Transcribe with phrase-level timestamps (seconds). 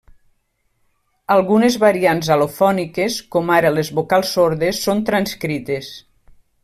[1.33, 5.93] Algunes variants al·lofòniques, com ara les vocals sordes, són transcrites.